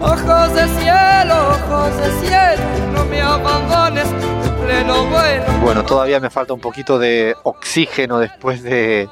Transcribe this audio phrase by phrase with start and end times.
[0.00, 4.06] Ojos de cielo, ojos de cielo, no me abandones
[4.64, 5.44] pleno bueno.
[5.60, 9.08] Bueno, todavía me falta un poquito de oxígeno después de,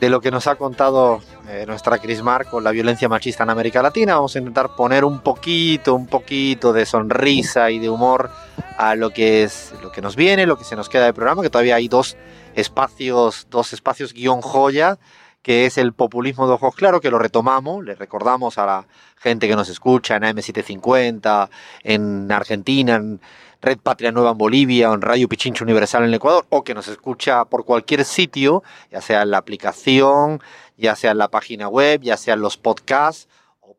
[0.00, 3.82] de lo que nos ha contado eh, nuestra Crismar con la violencia machista en América
[3.82, 4.14] Latina.
[4.14, 8.30] Vamos a intentar poner un poquito, un poquito de sonrisa y de humor
[8.78, 11.42] a lo que es lo que nos viene, lo que se nos queda de programa,
[11.42, 12.16] que todavía hay dos
[12.54, 14.98] espacios, dos espacios guion joya
[15.42, 19.48] que es el populismo de ojos claros, que lo retomamos, le recordamos a la gente
[19.48, 21.50] que nos escucha en AM750,
[21.82, 23.20] en Argentina, en
[23.60, 26.88] Red Patria Nueva en Bolivia, o en Radio Pichincho Universal en Ecuador, o que nos
[26.88, 30.40] escucha por cualquier sitio, ya sea en la aplicación,
[30.76, 33.28] ya sea en la página web, ya sea en los podcasts,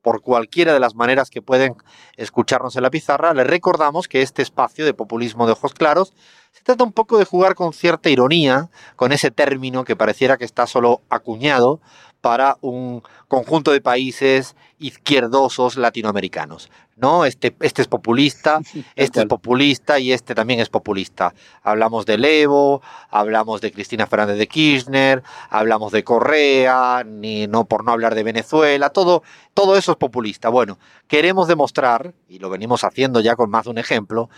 [0.02, 1.76] por cualquiera de las maneras que pueden
[2.18, 6.14] escucharnos en la pizarra, le recordamos que este espacio de populismo de ojos claros
[6.52, 10.46] se trata un poco de jugar con cierta ironía, con ese término que pareciera que
[10.46, 11.82] está solo acuñado
[12.22, 16.70] para un conjunto de países izquierdosos latinoamericanos.
[16.96, 17.26] ¿No?
[17.26, 18.62] Este, este es populista,
[18.96, 21.34] este es populista y este también es populista.
[21.62, 27.84] Hablamos de Evo, hablamos de Cristina Fernández de Kirchner, hablamos de Correa, ni no por
[27.84, 30.50] no hablar de Venezuela, todo, todo eso es populista.
[30.50, 30.78] Bueno,
[31.08, 34.30] queremos demostrar, y lo venimos haciendo ya con más de un ejemplo,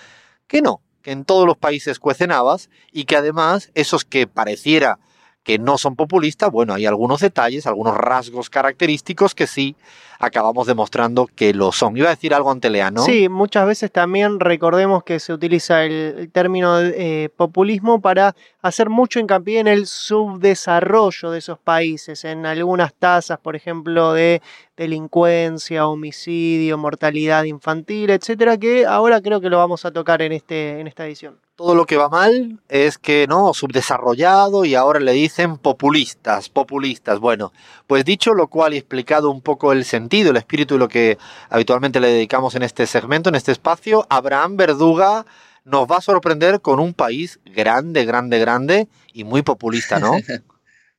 [0.48, 5.00] que no, que en todos los países cuecen habas y que además esos que pareciera
[5.44, 9.76] que no son populistas, bueno, hay algunos detalles, algunos rasgos característicos que sí
[10.20, 11.98] acabamos demostrando que lo son.
[11.98, 13.04] Iba a decir algo ante Lea, ¿no?
[13.04, 19.20] Sí, muchas veces también recordemos que se utiliza el, término eh, populismo para hacer mucho
[19.20, 24.42] hincapié en el subdesarrollo de esos países, en algunas tasas, por ejemplo, de
[24.76, 30.80] delincuencia, homicidio, mortalidad infantil, etcétera, que ahora creo que lo vamos a tocar en, este,
[30.80, 31.38] en esta edición.
[31.56, 37.22] Todo lo que va mal es que no, subdesarrollado y ahora le dicen populistas, populistas.
[37.22, 37.54] Bueno,
[37.88, 41.18] pues dicho lo cual y explicado un poco el sentido, el espíritu y lo que
[41.50, 45.26] habitualmente le dedicamos en este segmento, en este espacio, Abraham Verduga
[45.66, 50.14] nos va a sorprender con un país grande, grande, grande y muy populista, ¿no?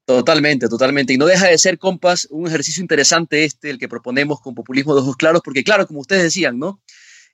[0.06, 1.12] Totalmente, totalmente.
[1.12, 4.94] Y no deja de ser, compas, un ejercicio interesante este, el que proponemos con populismo
[4.94, 6.80] de ojos claros, porque claro, como ustedes decían, ¿no?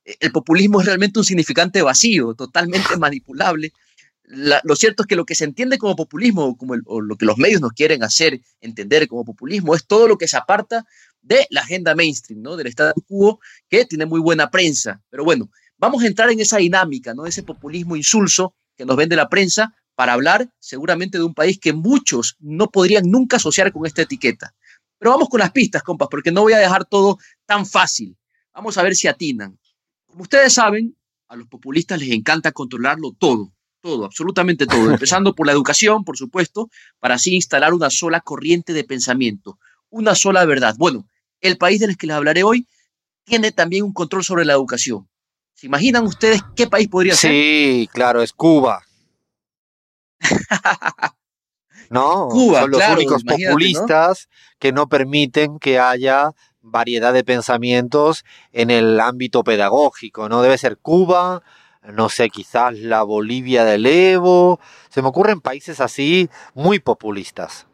[0.04, 3.74] El populismo es realmente un significante vacío, totalmente manipulable.
[4.24, 7.36] lo cierto es que lo que se entiende como populismo, como o lo que los
[7.36, 10.86] medios nos quieren hacer entender como populismo, es todo lo que se aparta
[11.22, 12.56] de la agenda mainstream, ¿no?
[12.56, 15.00] Del Estado quo, que tiene muy buena prensa.
[15.08, 17.26] Pero bueno, vamos a entrar en esa dinámica, ¿no?
[17.26, 21.72] Ese populismo insulso que nos vende la prensa, para hablar seguramente de un país que
[21.72, 24.54] muchos no podrían nunca asociar con esta etiqueta.
[24.98, 28.16] Pero vamos con las pistas, compas, porque no voy a dejar todo tan fácil.
[28.54, 29.58] Vamos a ver si atinan.
[30.06, 30.96] Como ustedes saben,
[31.28, 36.16] a los populistas les encanta controlarlo todo, todo, absolutamente todo, empezando por la educación, por
[36.16, 39.58] supuesto, para así instalar una sola corriente de pensamiento,
[39.90, 40.74] una sola verdad.
[40.78, 41.06] Bueno,
[41.42, 42.66] el país del que les hablaré hoy
[43.24, 45.08] tiene también un control sobre la educación.
[45.54, 47.30] ¿Se imaginan ustedes qué país podría ser?
[47.30, 48.82] Sí, claro, es Cuba.
[51.90, 56.32] no, son los únicos populistas que no permiten que haya
[56.62, 60.42] variedad de pensamientos en el ámbito pedagógico, ¿no?
[60.42, 61.42] Debe ser Cuba,
[61.82, 67.66] no sé, quizás la Bolivia del Evo, se me ocurren países así muy populistas.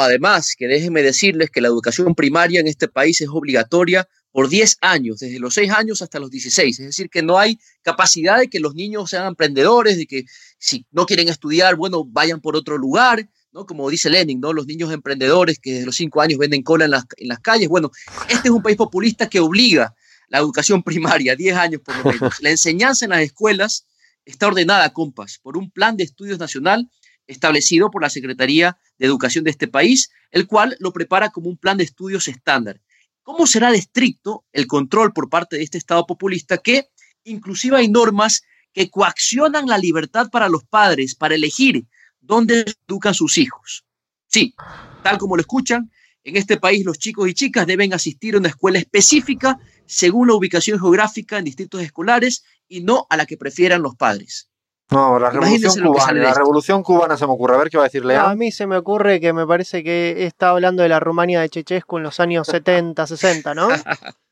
[0.00, 4.78] Además, que déjenme decirles que la educación primaria en este país es obligatoria por 10
[4.80, 6.80] años, desde los 6 años hasta los 16.
[6.80, 10.24] Es decir, que no hay capacidad de que los niños sean emprendedores, de que
[10.58, 13.66] si no quieren estudiar, bueno, vayan por otro lugar, ¿no?
[13.66, 14.54] Como dice Lenin, ¿no?
[14.54, 17.68] Los niños emprendedores que desde los 5 años venden cola en las, en las calles.
[17.68, 17.90] Bueno,
[18.28, 19.94] este es un país populista que obliga
[20.28, 22.40] la educación primaria, 10 años por lo menos.
[22.40, 23.86] La enseñanza en las escuelas
[24.24, 26.88] está ordenada, compas, por un plan de estudios nacional
[27.26, 31.56] establecido por la Secretaría de Educación de este país, el cual lo prepara como un
[31.56, 32.80] plan de estudios estándar.
[33.22, 36.88] ¿Cómo será de estricto el control por parte de este Estado populista que
[37.24, 38.42] inclusive hay normas
[38.72, 41.86] que coaccionan la libertad para los padres para elegir
[42.20, 43.84] dónde educan sus hijos?
[44.26, 44.54] Sí,
[45.02, 45.90] tal como lo escuchan,
[46.24, 50.34] en este país los chicos y chicas deben asistir a una escuela específica según la
[50.34, 54.48] ubicación geográfica en distritos escolares y no a la que prefieran los padres.
[54.92, 57.54] No, la revolución cubana, la revolución cubana se me ocurre.
[57.54, 58.16] A ver qué va a decirle.
[58.16, 61.48] A mí se me ocurre que me parece que está hablando de la Rumania de
[61.48, 63.68] Chechescu en los años 70, 60, ¿no?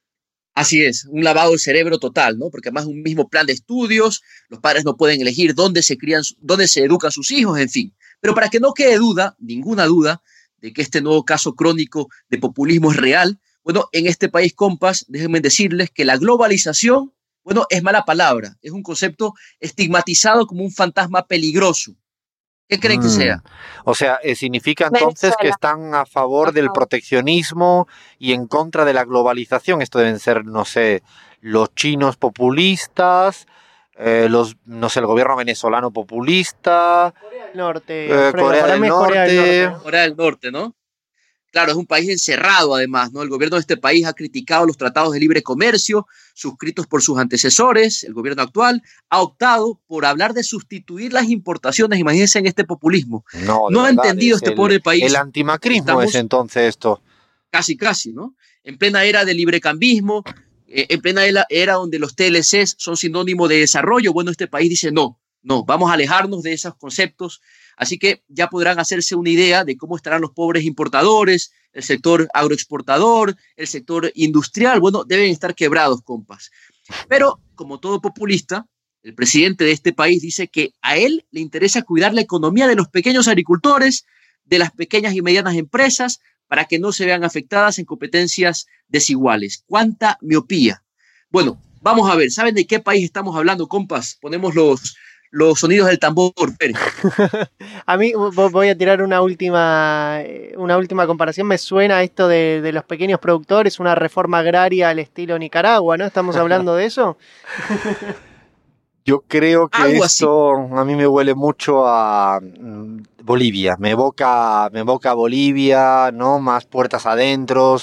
[0.55, 2.51] Así es, un lavado de cerebro total, ¿no?
[2.51, 6.23] Porque además un mismo plan de estudios, los padres no pueden elegir dónde se crían,
[6.39, 7.95] dónde se educan sus hijos, en fin.
[8.21, 10.23] Pero para que no quede duda, ninguna duda,
[10.59, 15.05] de que este nuevo caso crónico de populismo es real, bueno, en este país, compas,
[15.09, 17.13] déjenme decirles que la globalización,
[17.45, 21.93] bueno, es mala palabra, es un concepto estigmatizado como un fantasma peligroso.
[22.69, 23.11] ¿Qué creen que Mm.
[23.11, 23.43] sea?
[23.85, 27.89] O sea, eh, significa entonces que están a favor del proteccionismo
[28.19, 29.83] y en contra de la globalización.
[29.83, 31.03] Esto deben ser, no sé,
[31.41, 33.47] los chinos populistas,
[33.97, 37.13] eh, los, no sé, el gobierno venezolano populista.
[37.55, 39.63] Norte, Eh, Corea del mí es Corea del Norte.
[39.67, 39.83] Norte.
[39.83, 40.75] Corea del Norte, ¿no?
[41.51, 43.23] Claro, es un país encerrado además, ¿no?
[43.23, 47.19] El gobierno de este país ha criticado los tratados de libre comercio suscritos por sus
[47.19, 52.65] antecesores, el gobierno actual ha optado por hablar de sustituir las importaciones, imagínense en este
[52.65, 55.03] populismo, No, de No ha entendido es este el- pobre país.
[55.05, 57.03] El antimacrismo Estamos- es entonces esto.
[57.51, 58.35] casi casi, ¿no?
[58.65, 60.23] En plena era del librecambismo,
[60.69, 64.71] eh, en plena era, era donde los TLCs son sinónimo de desarrollo, bueno, este país
[64.71, 67.41] dice no, no, vamos a alejarnos de esos conceptos,
[67.77, 72.29] así que ya podrán hacerse una idea de cómo estarán los pobres importadores, el sector
[72.35, 76.51] agroexportador, el sector industrial, bueno, deben estar quebrados, compas.
[77.09, 78.67] Pero, como todo populista,
[79.03, 82.75] el presidente de este país dice que a él le interesa cuidar la economía de
[82.75, 84.05] los pequeños agricultores,
[84.45, 89.63] de las pequeñas y medianas empresas, para que no se vean afectadas en competencias desiguales.
[89.67, 90.83] ¿Cuánta miopía?
[91.31, 94.19] Bueno, vamos a ver, ¿saben de qué país estamos hablando, compas?
[94.21, 94.97] Ponemos los,
[95.33, 96.77] los sonidos del tambor, Pérez.
[97.87, 101.47] A mí vo- voy a tirar una última, eh, una última comparación.
[101.47, 106.05] Me suena esto de, de los pequeños productores, una reforma agraria al estilo Nicaragua, ¿no?
[106.05, 107.17] ¿Estamos hablando de eso?
[109.05, 110.25] Yo creo que Algo así.
[110.25, 113.77] esto a mí me huele mucho a mm, Bolivia.
[113.79, 116.39] Me evoca, me evoca a Bolivia, ¿no?
[116.39, 117.79] Más puertas adentro,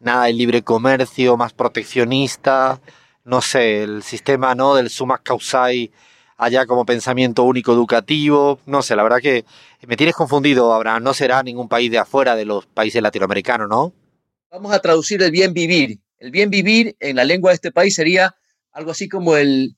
[0.00, 2.80] nada de libre comercio, más proteccionista.
[3.24, 4.74] No sé, el sistema, ¿no?
[4.74, 5.90] Del summa causai
[6.36, 8.58] allá como pensamiento único educativo.
[8.66, 9.44] No sé, la verdad que
[9.86, 11.02] me tienes confundido, Abraham.
[11.02, 13.92] No será ningún país de afuera de los países latinoamericanos, ¿no?
[14.50, 15.98] Vamos a traducir el bien vivir.
[16.18, 18.34] El bien vivir en la lengua de este país sería
[18.72, 19.76] algo así como el,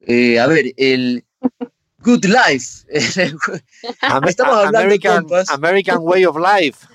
[0.00, 1.24] eh, a ver, el
[1.98, 2.86] good life.
[4.02, 5.48] Am- Estamos hablando, American, compas.
[5.50, 6.86] American Way of Life.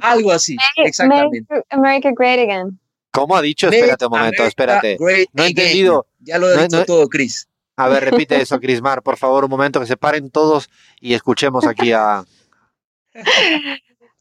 [0.00, 1.42] algo así, exactamente.
[1.48, 2.78] Make America great again.
[3.12, 3.66] ¿Cómo ha dicho?
[3.68, 4.96] Make Espérate un momento, America espérate.
[4.98, 5.58] great No he again.
[5.58, 6.06] entendido.
[6.20, 7.48] Ya lo he No- dicho no- todo, Chris.
[7.76, 10.68] A ver, repite eso, Crismar, por favor, un momento, que se paren todos
[11.00, 12.24] y escuchemos aquí a...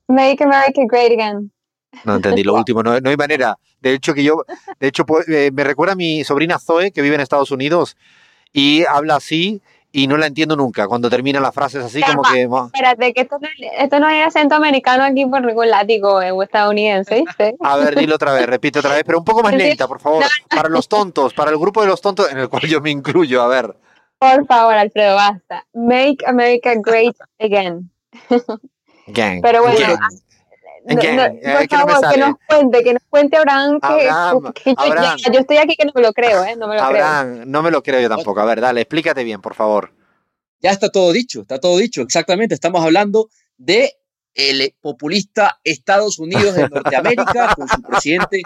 [0.07, 1.51] Make America great again.
[2.03, 3.57] No entendí lo último, no, no hay manera.
[3.79, 4.43] De hecho, que yo,
[4.79, 7.95] de hecho, pues, eh, me recuerda a mi sobrina Zoe, que vive en Estados Unidos,
[8.51, 9.61] y habla así
[9.97, 10.87] y no la entiendo nunca.
[10.87, 12.47] Cuando termina las frases así, como que...
[12.49, 13.47] mo- Espérate, que esto no,
[13.77, 17.55] esto no es acento americano aquí por ningún látigo eh, o estadounidense, ¿viste?
[17.61, 20.23] A ver, dilo otra vez, repite otra vez, pero un poco más lenta, por favor.
[20.49, 23.41] Para los tontos, para el grupo de los tontos, en el cual yo me incluyo,
[23.41, 23.73] a ver.
[24.19, 25.65] Por favor, Alfredo, basta.
[25.73, 27.89] Make America great again.
[29.07, 29.41] Gang.
[29.41, 29.99] Pero bueno, gang.
[30.87, 33.87] No, eh, por que no me favor, que nos cuente, que nos cuente Abraham que,
[34.09, 35.17] Abraham, que yo, Abraham.
[35.17, 36.55] ya, yo estoy aquí que no me lo creo, ¿eh?
[36.55, 37.05] No me lo creo.
[37.05, 38.39] Abraham, no me lo creo yo tampoco.
[38.39, 39.91] A ver, dale, explícate bien, por favor.
[40.61, 42.53] Ya está todo dicho, está todo dicho, exactamente.
[42.53, 43.93] Estamos hablando de
[44.35, 48.41] el populista Estados Unidos de Norteamérica con su presidente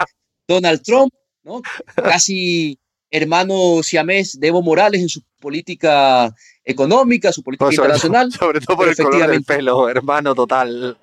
[0.48, 1.60] Donald Trump, ¿no?
[1.94, 2.78] Casi
[3.10, 6.32] hermano siamés de Evo Morales en su política
[6.64, 8.32] económica, su política Pues sobre, internacional.
[8.32, 10.96] sobre todo por el color del efectivamente- pelo, hermano, total.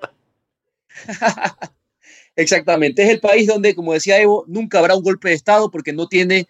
[2.36, 5.92] Exactamente, es el país donde, como decía Evo, nunca habrá un golpe de Estado porque
[5.92, 6.48] no tiene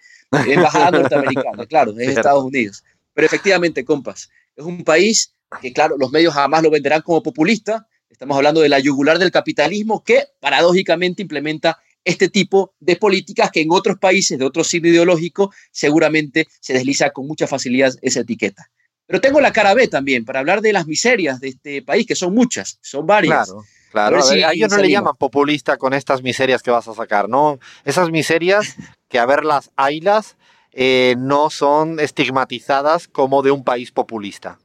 [0.48, 2.20] embajada norteamericana, claro, es Cierto.
[2.20, 2.84] Estados Unidos.
[3.14, 7.88] Pero efectivamente, compas, es un país que, claro, los medios jamás lo venderán como populista.
[8.10, 13.62] Estamos hablando de la yugular del capitalismo que, paradójicamente, implementa este tipo de políticas que
[13.62, 18.70] en otros países de otro signo ideológico seguramente se desliza con mucha facilidad esa etiqueta.
[19.08, 22.16] Pero tengo la cara B también para hablar de las miserias de este país, que
[22.16, 23.48] son muchas, son varias.
[23.48, 24.24] Claro, claro.
[24.24, 27.58] A ver ellos no le llaman populista con estas miserias que vas a sacar, ¿no?
[27.86, 28.76] Esas miserias
[29.10, 30.36] que a ver las haylas
[30.74, 34.60] eh, no son estigmatizadas como de un país populista.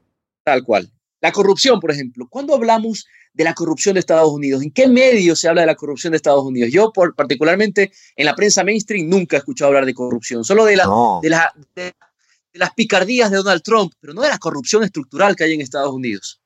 [0.44, 0.90] Tal cual.
[1.20, 2.26] La corrupción, por ejemplo.
[2.28, 4.60] ¿Cuándo hablamos de la corrupción de Estados Unidos?
[4.62, 6.70] ¿En qué medio se habla de la corrupción de Estados Unidos?
[6.72, 10.74] Yo, por, particularmente en la prensa mainstream, nunca he escuchado hablar de corrupción, solo de,
[10.76, 11.20] la, No.
[11.22, 11.92] de, la- de-
[12.52, 15.60] de las picardías de Donald Trump, pero no de la corrupción estructural que hay en
[15.60, 16.40] Estados Unidos.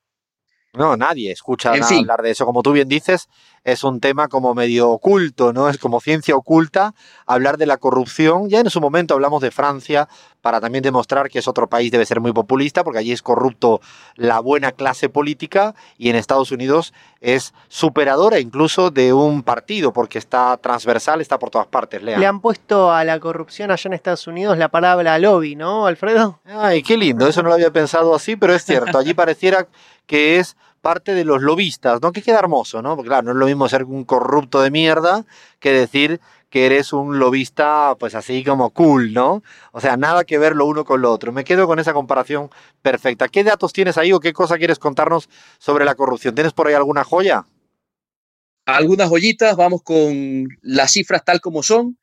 [0.72, 2.00] No, nadie escucha En fin.
[2.00, 2.44] hablar de eso.
[2.44, 3.28] Como tú bien dices,
[3.66, 5.68] es un tema como medio oculto, ¿no?
[5.68, 6.94] Es como ciencia oculta
[7.26, 8.49] hablar de la corrupción.
[8.49, 10.08] Ya en su momento hablamos de Francia
[10.40, 13.80] para también demostrar que es otro país debe ser muy populista porque allí es corrupto
[14.14, 20.18] la buena clase política y en Estados Unidos es superadora incluso de un partido porque
[20.18, 22.00] está transversal, está por todas partes.
[22.04, 26.38] Le han puesto a la corrupción allá en Estados Unidos la palabra lobby, ¿no, Alfredo?
[26.44, 29.66] Ay, qué lindo, eso no lo había pensado así, pero es cierto, allí pareciera
[30.06, 30.56] que es
[30.87, 32.12] parte de los lobistas, ¿no?
[32.12, 32.95] Que queda hermoso, ¿no?
[32.95, 35.25] Porque claro, no es lo mismo ser un corrupto de mierda
[35.59, 39.43] que decir que eres un lobista, pues así como cool, ¿no?
[39.73, 41.33] O sea, nada que ver lo uno con lo otro.
[41.33, 42.50] Me quedo con esa comparación
[42.83, 43.26] perfecta.
[43.26, 45.28] ¿Qué datos tienes ahí o qué cosa quieres contarnos
[45.59, 46.37] sobre la corrupción?
[46.37, 47.47] ¿Tienes por ahí alguna joya?
[48.64, 51.99] Algunas joyitas, vamos con las cifras tal como son.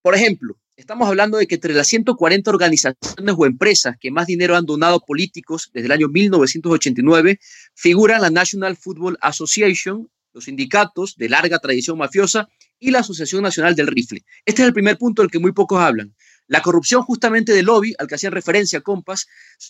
[0.00, 4.56] Por ejemplo, Estamos hablando de que entre las 140 organizaciones o empresas que más dinero
[4.56, 7.40] han donado políticos desde el año 1989
[7.74, 12.46] figuran la National Football Association, los sindicatos de larga tradición mafiosa
[12.78, 14.22] y la Asociación Nacional del Rifle.
[14.44, 16.14] Este es el primer punto del que muy pocos hablan.
[16.46, 19.26] La corrupción justamente del lobby, al que hacían referencia Compas,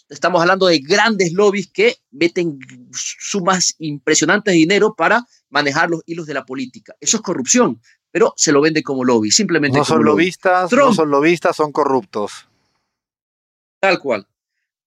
[0.08, 2.58] estamos hablando de grandes lobbies que meten
[2.92, 6.94] sumas impresionantes de dinero para manejar los hilos de la política.
[7.00, 9.78] Eso es corrupción pero se lo vende como lobby, simplemente.
[9.78, 12.48] No son lobistas, no son lobistas, son corruptos.
[13.80, 14.26] Tal cual.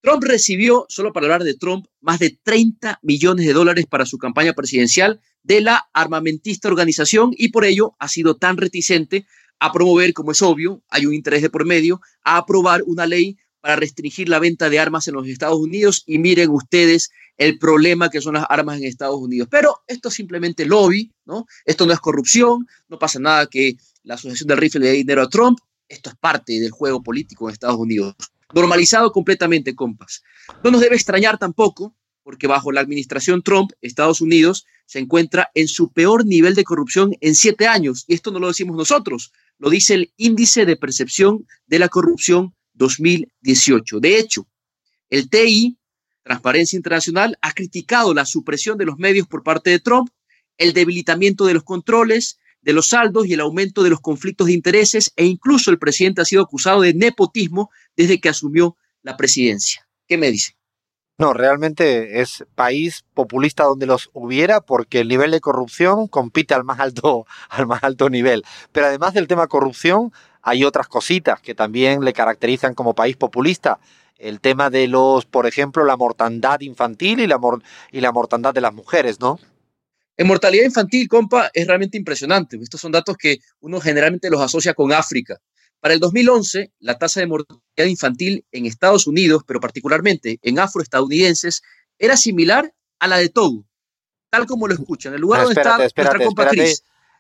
[0.02, 4.18] Trump recibió, solo para hablar de Trump, más de 30 millones de dólares para su
[4.18, 9.26] campaña presidencial de la armamentista organización y por ello ha sido tan reticente
[9.60, 13.38] a promover, como es obvio, hay un interés de por medio, a aprobar una ley
[13.62, 18.10] para restringir la venta de armas en los Estados Unidos y miren ustedes el problema
[18.10, 19.48] que son las armas en Estados Unidos.
[19.50, 21.46] Pero esto es simplemente lobby, ¿no?
[21.66, 25.22] Esto no es corrupción, no pasa nada que la Asociación del Rifle le dé dinero
[25.22, 28.16] a Trump, esto es parte del juego político en Estados Unidos.
[28.54, 30.24] Normalizado completamente, compas.
[30.64, 35.68] No nos debe extrañar tampoco, porque bajo la administración Trump, Estados Unidos se encuentra en
[35.68, 38.06] su peor nivel de corrupción en siete años.
[38.08, 42.56] Y esto no lo decimos nosotros, lo dice el Índice de Percepción de la Corrupción
[42.80, 44.00] 2018.
[44.00, 44.48] De hecho,
[45.12, 45.78] el TI
[46.24, 50.10] Transparencia Internacional ha criticado la supresión de los medios por parte de Trump,
[50.58, 54.54] el debilitamiento de los controles, de los saldos y el aumento de los conflictos de
[54.54, 59.88] intereses e incluso el presidente ha sido acusado de nepotismo desde que asumió la presidencia.
[60.08, 60.54] ¿Qué me dice?
[61.18, 66.64] No, realmente es país populista donde los hubiera porque el nivel de corrupción compite al
[66.64, 68.44] más alto, al más alto nivel.
[68.72, 73.80] Pero además del tema corrupción, hay otras cositas que también le caracterizan como país populista
[74.18, 77.40] el tema de los, por ejemplo, la mortandad infantil y la,
[77.92, 79.40] y la mortandad de las mujeres, ¿no?
[80.18, 82.58] En mortalidad infantil, compa, es realmente impresionante.
[82.62, 85.40] Estos son datos que uno generalmente los asocia con África.
[85.80, 91.62] Para el 2011, la tasa de mortalidad infantil en Estados Unidos, pero particularmente en afroestadounidenses,
[91.98, 93.66] era similar a la de Togo,
[94.30, 95.14] tal como lo escuchan.
[95.14, 96.50] El lugar donde está nuestra compa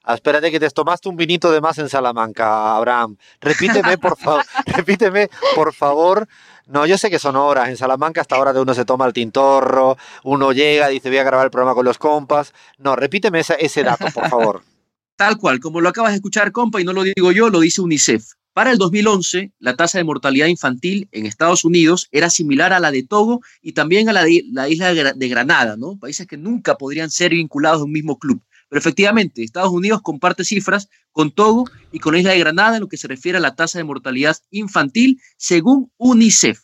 [0.07, 3.17] espérate que te tomaste un vinito de más en Salamanca, Abraham.
[3.41, 6.27] Repíteme, por favor, repíteme, por favor.
[6.67, 7.69] No, yo sé que son horas.
[7.69, 11.23] En Salamanca hasta ahora de uno se toma el tintorro, uno llega, dice voy a
[11.23, 12.53] grabar el programa con los compas.
[12.77, 14.63] No, repíteme ese dato, por favor.
[15.15, 17.81] Tal cual, como lo acabas de escuchar, compa, y no lo digo yo, lo dice
[17.81, 18.23] UNICEF.
[18.53, 22.91] Para el 2011, la tasa de mortalidad infantil en Estados Unidos era similar a la
[22.91, 25.97] de Togo y también a la de la isla de Granada, ¿no?
[25.97, 28.41] Países que nunca podrían ser vinculados a un mismo club.
[28.69, 32.81] Pero efectivamente, Estados Unidos comparte cifras con Togo y con la isla de Granada en
[32.81, 36.59] lo que se refiere a la tasa de mortalidad infantil según UNICEF.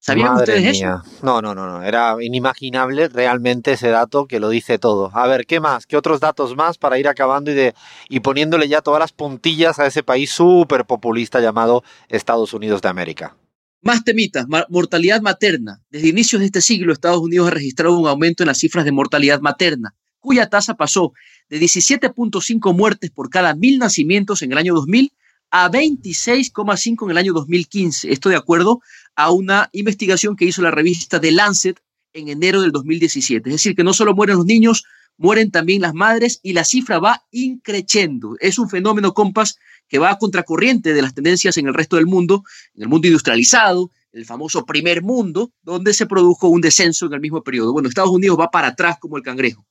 [0.00, 1.02] ¿Sabían ustedes eso?
[1.22, 1.82] No, no, no, no.
[1.82, 5.10] Era inimaginable realmente ese dato que lo dice todo.
[5.14, 5.86] A ver, ¿qué más?
[5.86, 7.74] ¿Qué otros datos más para ir acabando y, de,
[8.10, 12.88] y poniéndole ya todas las puntillas a ese país súper populista llamado Estados Unidos de
[12.90, 13.38] América?
[13.80, 15.80] Más temitas, mortalidad materna.
[15.88, 18.92] Desde inicios de este siglo, Estados Unidos ha registrado un aumento en las cifras de
[18.92, 19.94] mortalidad materna,
[20.24, 21.12] cuya tasa pasó
[21.50, 25.12] de 17.5 muertes por cada mil nacimientos en el año 2000
[25.50, 28.10] a 26,5 en el año 2015.
[28.10, 28.80] Esto de acuerdo
[29.14, 31.78] a una investigación que hizo la revista The Lancet
[32.14, 33.50] en enero del 2017.
[33.50, 34.84] Es decir, que no solo mueren los niños,
[35.18, 38.36] mueren también las madres y la cifra va increciendo.
[38.40, 42.06] Es un fenómeno, compas, que va a contracorriente de las tendencias en el resto del
[42.06, 47.12] mundo, en el mundo industrializado, el famoso primer mundo, donde se produjo un descenso en
[47.12, 47.74] el mismo periodo.
[47.74, 49.66] Bueno, Estados Unidos va para atrás como el cangrejo.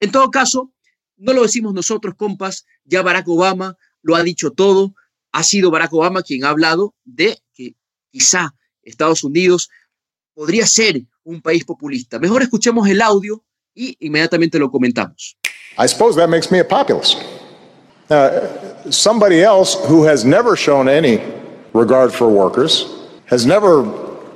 [0.00, 0.72] En todo caso,
[1.18, 4.94] no lo decimos nosotros, compas, ya Barack Obama lo ha dicho todo,
[5.32, 7.76] ha sido Barack Obama quien ha hablado de que
[8.10, 9.68] quizá Estados Unidos
[10.34, 12.18] podría ser un país populista.
[12.18, 15.36] Mejor escuchemos el audio y inmediatamente lo comentamos.
[15.78, 17.18] I suppose that makes me a populist.
[18.08, 21.20] Uh, somebody else who has never shown any
[21.74, 22.86] regard for workers,
[23.26, 23.84] has never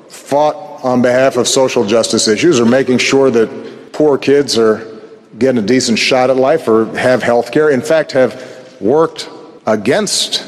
[0.08, 0.54] fought
[0.84, 3.48] on behalf of social justice issues or making sure that
[3.92, 4.93] poor kids are
[5.38, 7.70] get a decent shot at life or have health care.
[7.70, 8.34] In fact, have
[8.80, 9.28] worked
[9.66, 10.44] against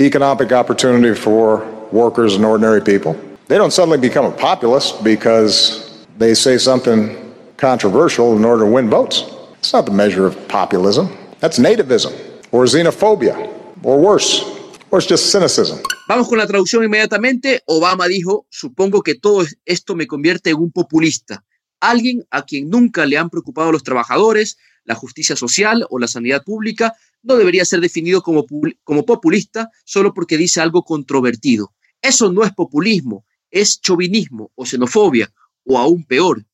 [0.00, 3.18] economic opportunity for workers and ordinary people.
[3.48, 8.90] They don't suddenly become a populist because they say something controversial in order to win
[8.90, 9.24] votes.
[9.58, 11.16] It's not the measure of populism.
[11.40, 12.12] That's nativism
[12.52, 13.52] or xenophobia
[13.82, 14.42] or worse,
[14.90, 15.78] or it's just cynicism.
[16.08, 17.62] Vamos con la traducción inmediatamente.
[17.66, 21.44] Obama dijo, supongo que todo esto me convierte en un populista,
[21.80, 26.42] alguien a quien nunca le han preocupado los trabajadores, la justicia social o la sanidad
[26.44, 28.46] pública, no debería ser definido como,
[28.84, 31.74] como populista solo porque dice algo controvertido.
[32.00, 35.32] Eso no es populismo, es chauvinismo o xenofobia,
[35.64, 36.44] o aún peor,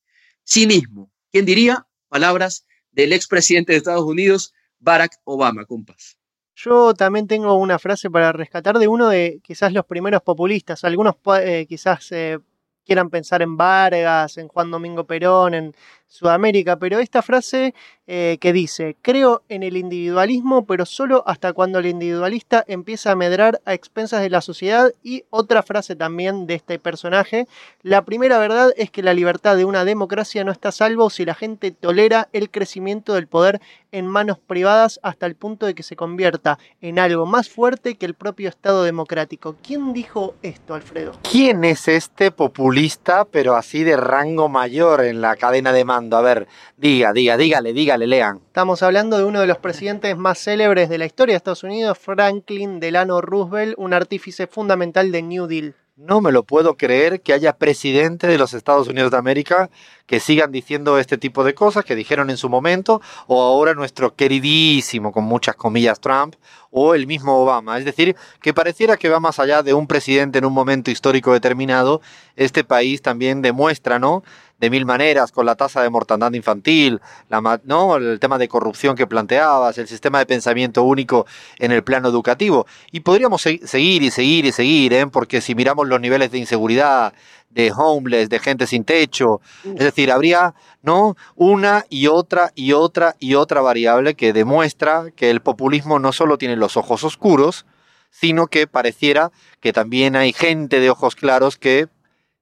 [0.43, 1.11] cinismo.
[1.31, 1.85] ¿Quién diría?
[2.09, 6.17] Palabras del expresidente de Estados Unidos, Barack Obama, compas.
[6.55, 10.83] Yo también tengo una frase para rescatar de uno de quizás los primeros populistas.
[10.83, 12.39] Algunos eh, quizás eh,
[12.83, 15.75] quieran pensar en Vargas, en Juan Domingo Perón, en
[16.13, 17.73] Sudamérica, pero esta frase
[18.05, 23.15] eh, que dice, creo en el individualismo, pero solo hasta cuando el individualista empieza a
[23.15, 24.93] medrar a expensas de la sociedad.
[25.01, 27.47] Y otra frase también de este personaje,
[27.81, 31.25] la primera verdad es que la libertad de una democracia no está a salvo si
[31.25, 33.59] la gente tolera el crecimiento del poder
[33.91, 38.05] en manos privadas hasta el punto de que se convierta en algo más fuerte que
[38.05, 39.55] el propio Estado democrático.
[39.65, 41.13] ¿Quién dijo esto, Alfredo?
[41.23, 46.02] ¿Quién es este populista, pero así de rango mayor en la cadena de mando?
[46.11, 48.41] A ver, diga, diga, dígale, dígale, lean.
[48.47, 51.97] Estamos hablando de uno de los presidentes más célebres de la historia de Estados Unidos,
[51.97, 55.75] Franklin Delano Roosevelt, un artífice fundamental de New Deal.
[55.95, 59.69] No me lo puedo creer que haya presidente de los Estados Unidos de América
[60.07, 64.15] que sigan diciendo este tipo de cosas que dijeron en su momento, o ahora nuestro
[64.15, 66.33] queridísimo, con muchas comillas, Trump,
[66.71, 67.77] o el mismo Obama.
[67.77, 71.31] Es decir, que pareciera que va más allá de un presidente en un momento histórico
[71.31, 72.01] determinado.
[72.35, 74.23] Este país también demuestra, ¿no?
[74.63, 77.97] De mil maneras, con la tasa de mortandad infantil, la, ¿no?
[77.97, 81.25] el tema de corrupción que planteabas, el sistema de pensamiento único
[81.59, 82.65] en el plano educativo.
[82.89, 85.07] Y podríamos seguir y seguir y seguir, ¿eh?
[85.07, 87.13] porque si miramos los niveles de inseguridad,
[87.49, 91.17] de homeless, de gente sin techo, es decir, habría ¿no?
[91.35, 96.37] una y otra y otra y otra variable que demuestra que el populismo no solo
[96.37, 97.65] tiene los ojos oscuros,
[98.11, 99.29] sino que pareciera
[99.59, 101.89] que también hay gente de ojos claros que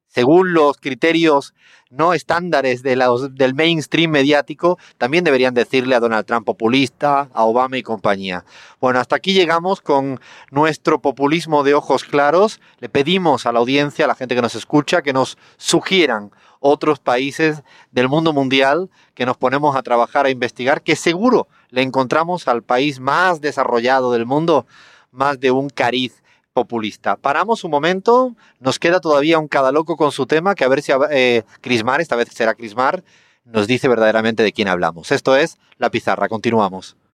[0.08, 1.54] según los criterios
[1.92, 3.02] no estándares de
[3.34, 8.46] del mainstream mediático, también deberían decirle a Donald Trump populista, a Obama y compañía.
[8.80, 12.60] Bueno, hasta aquí llegamos con nuestro populismo de ojos claros.
[12.80, 17.00] Le pedimos a la audiencia, a la gente que nos escucha, que nos sugieran otros
[17.00, 22.48] países del mundo mundial que nos ponemos a trabajar, a investigar, que seguro le encontramos
[22.48, 24.66] al país más desarrollado del mundo,
[25.12, 26.21] más de un cariz
[26.54, 27.16] populista.
[27.16, 30.82] Paramos un momento, nos queda todavía un cada loco con su tema, que a ver
[30.82, 33.04] si eh, Crismar, esta vez será Crismar,
[33.46, 35.12] nos dice verdaderamente de quién hablamos.
[35.12, 36.96] Esto es La Pizarra, continuamos.